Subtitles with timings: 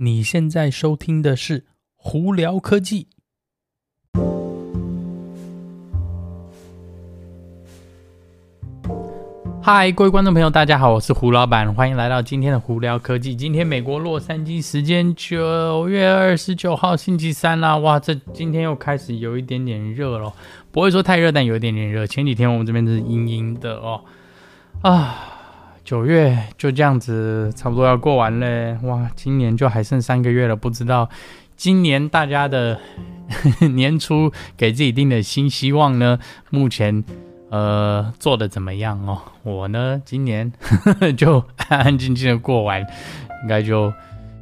[0.00, 1.60] 你现在收听的是
[1.96, 3.08] 《胡聊科技》。
[9.60, 13.34] 嗨，各位观众朋友，大家好，我是胡老板，欢迎来到今天的《胡聊科技》。
[13.36, 20.32] 今天美国洛杉矶时间九月二十九号星期三啦，哇，这今天又开始有一点点热了，
[20.70, 22.06] 不会说太热，但有一点点热。
[22.06, 24.04] 前几天我们这边是阴阴的哦，
[24.82, 25.34] 啊。
[25.88, 28.78] 九月就这样子，差不多要过完了。
[28.82, 31.08] 哇，今年就还剩三个月了，不知道
[31.56, 32.78] 今年大家的
[33.74, 36.18] 年初给自己定的新希望呢？
[36.50, 37.02] 目前
[37.48, 39.18] 呃做的怎么样哦？
[39.42, 40.52] 我呢，今年
[41.16, 42.82] 就安安静静的过完，
[43.42, 43.90] 应该就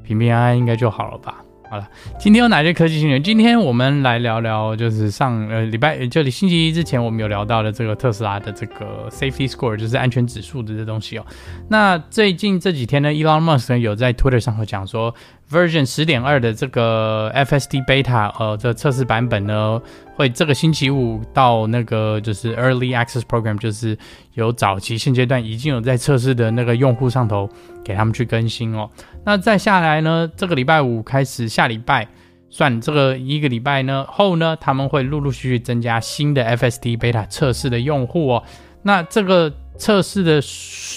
[0.02, 1.45] 平平安安，应该就好了吧。
[1.68, 1.88] 好了，
[2.18, 3.22] 今天有哪些科技新闻？
[3.22, 11.26] 今天我们来聊聊，就是上呃礼拜，就星期一之前我们有聊到的这个特斯拉的这个 Safety Score，就是安全指数的这东西哦。
[11.68, 15.14] 那最近这几天呢，Elon Musk 有在 Twitter 上会讲说。
[15.50, 19.80] Version 十点二的这个 FSD Beta，呃，这测试版本呢，
[20.14, 23.96] 会这个星期五到那个就是 Early Access Program，就是
[24.34, 27.48] 有早期现阶段已经有在测试的那个用户上头，
[27.84, 28.90] 给他们去更新哦。
[29.24, 32.08] 那再下来呢，这个礼拜五开始，下礼拜
[32.50, 38.42] 算这个一个礼拜呢后呢，他们会陆陆续续增加新的 FSD Beta 测试的用户哦。
[38.82, 39.52] 那这个。
[39.78, 40.40] 测试的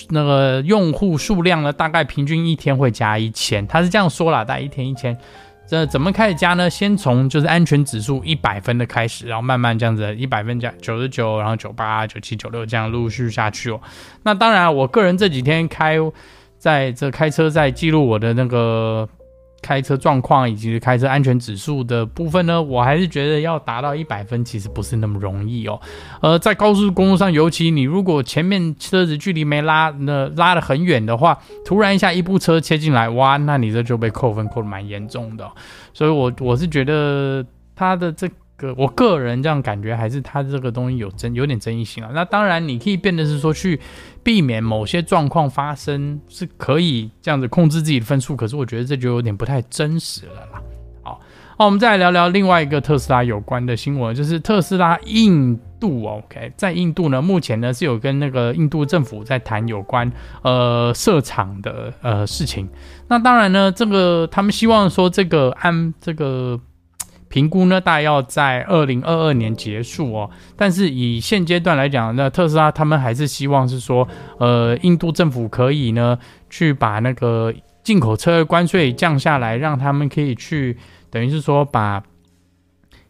[0.09, 5.17] 那个用户数量呢，大概平均一天会加一千，他是这样说啦，大概一天一千。
[5.67, 6.69] 这怎么开始加呢？
[6.69, 13.79] 先从就是安全指数一百分的开始，然后慢慢这样子，一百分加九十九，然后九八、九七、九六这样陆续下去哦。
[14.23, 15.97] 那当然，我个人这几天开
[16.57, 19.07] 在这开车在记录我的那个。
[19.61, 25.79] 开车状况以及开车安全指数的部分呢，我还是觉得要达到一百分，其实不是那么容易哦。
[26.21, 35.49] 呃，在高速公路上，尤其你如果前面车子距离没拉，那拉得很远的话，突然一下一部车切进来，哇，那你这就被扣分扣得蛮严重的。
[35.93, 38.29] 所以我我是觉得他的这。
[38.59, 42.11] 个我个人这样感觉，还是它这个东西有争有点争议性啊。
[42.13, 43.79] 那当然，你可以变的是说去
[44.21, 48.35] 避免某些状况发生，是可以这样子控制自己的分数。
[48.35, 50.61] 可是我觉得这就有点不太真实了啦。
[51.01, 51.21] 好，
[51.57, 56.05] 那我们再来聊聊另外一个特斯拉有关的新闻，就是特斯拉印度。
[56.05, 60.11] OK，在印度呢，目前呢是有跟那个印度政府在谈有关
[60.43, 62.67] 呃设厂的呃事情。
[63.07, 66.59] 那当然呢，这个他们希望说这个按这个。
[67.29, 70.29] 评估呢，大概要在二零二二年结束哦。
[70.57, 74.07] 但是以现阶段来讲，那特斯拉他们还是希望是说，
[74.39, 76.19] 呃，印度政府可以呢
[76.49, 77.53] 去把那个
[77.83, 80.77] 进口车关税降下来，让他们可以去，
[81.09, 82.03] 等于是说把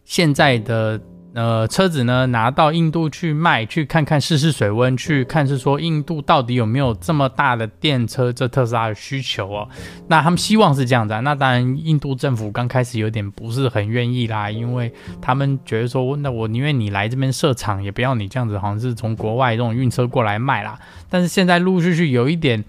[0.04, 1.02] 现在的。
[1.36, 9.70] 呃，车子呢拿到印度去卖，去看看试试水温，去看是说印度到底有没有这么大的电车这特斯拉的需求哦。
[10.08, 11.20] 那他们希望是这样子啊。
[11.20, 14.92] 那当然，印度政府刚开始有点不是很愿意啦，因为
[15.22, 20.80] 他们觉得说，那我宁愿你来这边设厂，也不要你这样子，好像是从国外这种运车过来卖啦。
[21.10, 22.66] 但是现在陆陆续续有一点，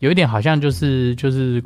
[0.00, 1.62] 有一点好像就是就是。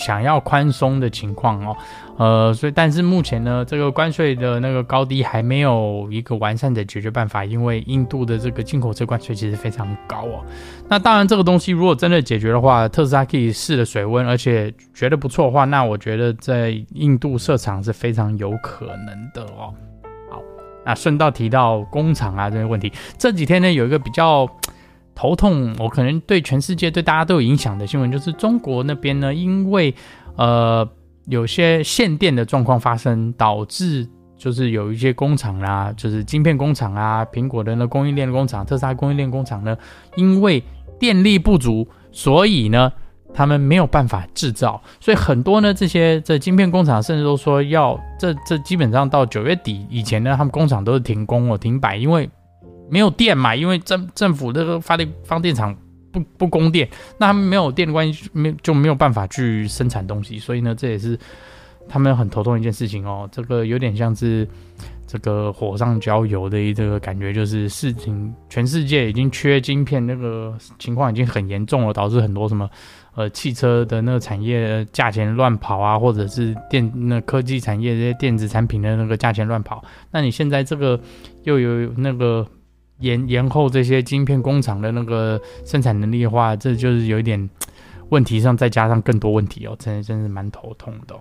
[0.00, 1.76] 想要宽松的情况哦，
[2.16, 10.42] 呃，所以但是目前呢，这个关税的那个高低还没有一个完善的解决办法，因为印度的这个进口车关税其实非常高哦。
[10.88, 19.74] 那当然，这个东西如果真的解决的话，特斯拉可以试了水温，而且觉得不错的话，那我觉得在印度设厂是非常有可能的哦。
[20.30, 20.40] 好，
[20.86, 24.48] 那顺道提到工厂啊这些问题，这几天呢有一个比较。
[25.20, 29.94] 头痛，我可能对全世界对大家都有影响的新闻，就是中国那边呢，因为
[30.36, 30.88] 呃
[31.26, 34.08] 有些限电的状况发生，导致
[34.38, 39.76] 就是有一些工厂啦，就是晶片工厂啊，苹果的那供应链工厂，特斯拉供应链工厂呢，
[40.16, 40.64] 因为
[40.98, 42.90] 电力不足，所以呢
[43.34, 52.30] 他们没有办法制造，所以很多呢这些这晶片工厂甚至都说要这这基本上到九月底以前呢，他们工厂都是停工哦，停摆，因为。
[52.90, 55.74] 没有电嘛，因为政政府这个发电发电厂
[56.12, 56.88] 不不供电，
[57.18, 61.16] 那他们没有电关系，没就没有办法去生产东西，所以呢，这也是
[61.88, 63.28] 他们很头痛一件事情哦。
[63.30, 64.44] 这个有点像是
[65.06, 72.68] 这个火上浇油的一这个感觉，就是事情全世界已经缺晶片，那个情况已经很严重了，导致很多什么
[73.14, 79.80] 呃汽车的那个产业价钱乱跑啊，或者是电那科技产业这些电子产品的那个价钱乱跑。
[80.10, 81.00] 那你现在这个
[81.44, 82.44] 又有那个。
[83.00, 87.50] 延延后这些晶片工厂的那个生产能力的话，这就是有一点
[88.10, 91.14] 问题上，再加上更多问题哦，真的真是蛮头痛的。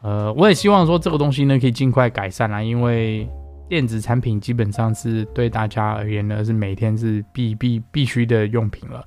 [0.00, 3.28] 呃，我也希望说这个东西呢可以尽快改善啦，因为
[3.68, 9.04] 电子产品基本上是对大家而言呢是每天是必必必须的用品了，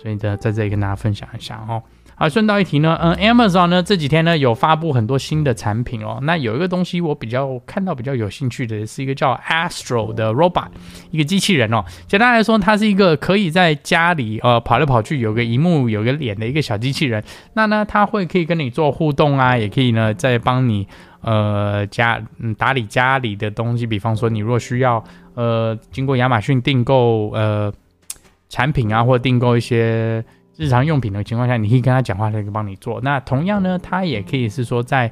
[0.00, 1.82] 所以呢在这里跟大家分享一下哦。
[2.18, 6.18] 啊，顺道一提呢，嗯，Amazon 呢这几天呢有发布很多新的产品哦。
[6.22, 10.66] 那有一个东西我比较看到比较有兴趣的是一个叫 Astro 的 robot，
[11.12, 11.84] 一个机器人哦。
[12.08, 17.22] 简单来说，它是一个可以在家里呃跑来跑去，有个萤幕、有个脸的一个小机器人。
[17.52, 20.88] 那呢，它会可以跟你做互动啊，也可以呢再帮你
[21.20, 23.86] 呃家嗯打理家里的东西。
[23.86, 25.02] 比方说，你若需要
[25.34, 27.72] 呃经过亚马逊订购呃
[28.48, 30.24] 产品啊，或订购一些。
[30.58, 33.00] 日常用品的情况下，你可以跟他讲话，他可以帮你做。
[33.02, 35.10] 那同样呢，他也可以是说，在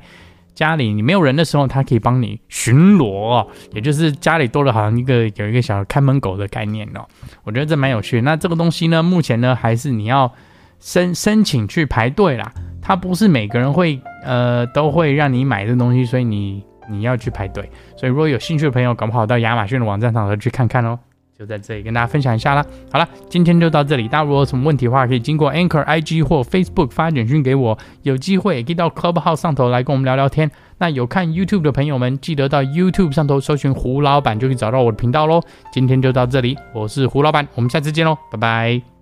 [0.54, 7.06] 家里你没有人的时候，他可以帮你巡逻哦，也就是家里多了好像一个有一个小看门狗的概念哦。
[7.44, 8.22] 我觉得这蛮有趣的。
[8.22, 10.32] 那这个东西呢，目前呢还是你要
[10.80, 12.50] 申申请去排队啦，
[12.82, 17.70] 它不是每个人会呃都会让你买这东西，所以你你要去排队。
[17.96, 20.98] 所以如果有兴趣的朋友，搞不好到亚马逊的网站上头去看看哦。
[21.38, 22.64] 就在这里跟大家分享一下啦。
[22.90, 24.08] 好了，今天就到这里。
[24.08, 27.78] 大家如果有什么问题的话，可以经过 Anchor IG 或 Facebook 发简讯给我。
[28.02, 30.50] 有机会也可以到 Clubhouse 上头来跟我们聊聊天。
[30.78, 35.40] 那有看 YouTube 的朋友们，记得到 YouTube 上头搜寻胡老板，就可以找到我的频道喽。
[35.72, 38.95] 今天就到这里，我是胡老板，我们下次见喽，拜拜。